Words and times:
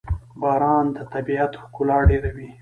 باران 0.41 0.85
د 0.95 0.97
طبیعت 1.13 1.51
ښکلا 1.61 1.97
ډېروي. 2.09 2.49